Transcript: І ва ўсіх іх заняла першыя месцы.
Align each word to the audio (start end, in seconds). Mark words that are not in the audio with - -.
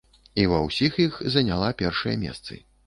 І 0.43 0.45
ва 0.53 0.61
ўсіх 0.67 0.97
іх 1.05 1.21
заняла 1.37 1.71
першыя 1.85 2.21
месцы. 2.27 2.63